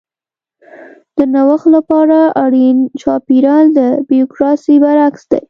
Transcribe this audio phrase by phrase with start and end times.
[1.15, 5.39] د نوښت لپاره اړین چاپېریال د بیوروکراسي برعکس دی.